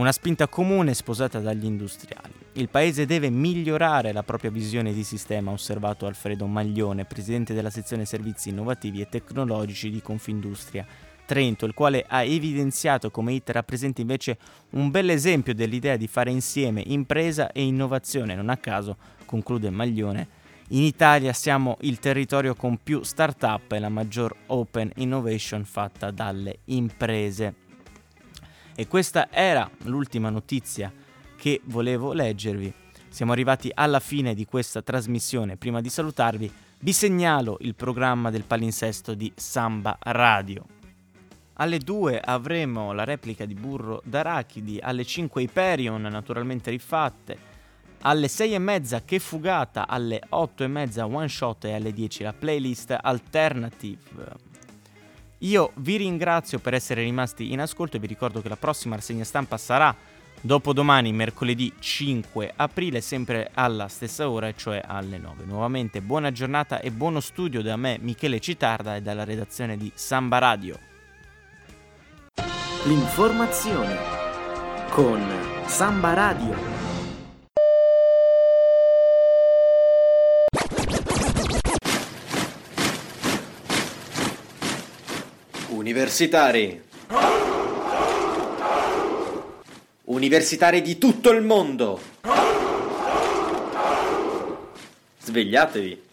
Una 0.00 0.12
spinta 0.12 0.48
comune 0.48 0.94
sposata 0.94 1.40
dagli 1.40 1.66
industriali. 1.66 2.32
Il 2.52 2.70
paese 2.70 3.04
deve 3.04 3.28
migliorare 3.28 4.14
la 4.14 4.22
propria 4.22 4.50
visione 4.50 4.94
di 4.94 5.04
sistema, 5.04 5.50
ha 5.50 5.52
osservato 5.52 6.06
Alfredo 6.06 6.46
Maglione, 6.46 7.04
presidente 7.04 7.52
della 7.52 7.68
sezione 7.68 8.06
servizi 8.06 8.48
innovativi 8.48 9.02
e 9.02 9.10
tecnologici 9.10 9.90
di 9.90 10.00
Confindustria 10.00 10.86
Trento, 11.26 11.66
il 11.66 11.74
quale 11.74 12.06
ha 12.08 12.22
evidenziato 12.22 13.10
come 13.10 13.34
IT 13.34 13.50
rappresenta 13.50 14.00
invece 14.00 14.38
un 14.70 14.90
bel 14.90 15.10
esempio 15.10 15.54
dell'idea 15.54 15.98
di 15.98 16.06
fare 16.06 16.30
insieme 16.30 16.82
impresa 16.86 17.52
e 17.52 17.62
innovazione. 17.62 18.34
Non 18.34 18.48
a 18.48 18.56
caso, 18.56 18.96
conclude 19.26 19.68
Maglione, 19.68 20.28
in 20.68 20.82
Italia 20.82 21.34
siamo 21.34 21.76
il 21.82 21.98
territorio 21.98 22.54
con 22.54 22.78
più 22.82 23.02
start-up 23.02 23.72
e 23.72 23.78
la 23.78 23.90
maggior 23.90 24.34
open 24.46 24.92
innovation 24.96 25.66
fatta 25.66 26.10
dalle 26.10 26.60
imprese. 26.64 27.68
E 28.74 28.86
questa 28.86 29.28
era 29.30 29.70
l'ultima 29.84 30.30
notizia 30.30 30.92
che 31.36 31.60
volevo 31.64 32.12
leggervi. 32.12 32.72
Siamo 33.08 33.32
arrivati 33.32 33.70
alla 33.74 34.00
fine 34.00 34.34
di 34.34 34.44
questa 34.44 34.82
trasmissione. 34.82 35.56
Prima 35.56 35.80
di 35.80 35.88
salutarvi, 35.88 36.52
vi 36.80 36.92
segnalo 36.92 37.58
il 37.60 37.74
programma 37.74 38.30
del 38.30 38.44
palinsesto 38.44 39.14
di 39.14 39.32
Samba 39.34 39.98
Radio. 40.00 40.64
Alle 41.54 41.78
2 41.78 42.20
avremo 42.20 42.92
la 42.92 43.04
replica 43.04 43.44
di 43.44 43.54
Burro 43.54 44.00
d'Arachidi, 44.04 44.78
alle 44.80 45.04
5 45.04 45.42
Hyperion, 45.42 46.00
naturalmente 46.00 46.70
rifatte, 46.70 47.36
alle 48.02 48.28
6 48.28 48.54
e 48.54 48.58
mezza 48.58 49.02
Che 49.02 49.18
Fugata, 49.18 49.86
alle 49.86 50.22
8 50.26 50.64
e 50.64 50.68
mezza 50.68 51.04
One 51.04 51.28
Shot 51.28 51.64
e 51.64 51.74
alle 51.74 51.92
10 51.92 52.22
la 52.22 52.32
playlist 52.32 52.96
Alternative. 52.98 54.48
Io 55.42 55.72
vi 55.76 55.96
ringrazio 55.96 56.58
per 56.58 56.74
essere 56.74 57.02
rimasti 57.02 57.52
in 57.52 57.60
ascolto 57.60 57.96
e 57.96 58.00
vi 58.00 58.06
ricordo 58.06 58.42
che 58.42 58.48
la 58.50 58.56
prossima 58.56 58.96
rassegna 58.96 59.24
stampa 59.24 59.56
sarà 59.56 59.94
dopodomani, 60.38 61.12
mercoledì 61.12 61.72
5 61.78 62.52
aprile, 62.56 63.00
sempre 63.00 63.50
alla 63.54 63.88
stessa 63.88 64.28
ora, 64.28 64.52
cioè 64.54 64.82
alle 64.84 65.16
9. 65.16 65.44
Nuovamente 65.44 66.02
buona 66.02 66.30
giornata 66.30 66.80
e 66.80 66.90
buono 66.90 67.20
studio 67.20 67.62
da 67.62 67.76
me, 67.76 67.98
Michele 68.02 68.38
Citarda, 68.38 68.96
e 68.96 69.00
dalla 69.00 69.24
redazione 69.24 69.78
di 69.78 69.90
Samba 69.94 70.36
Radio. 70.38 70.78
L'informazione 72.84 73.96
con 74.90 75.22
Samba 75.64 76.12
Radio. 76.12 76.89
Universitari. 85.90 86.80
Universitari 90.04 90.82
di 90.82 90.98
tutto 90.98 91.32
il 91.32 91.42
mondo. 91.42 92.00
Svegliatevi. 95.20 96.09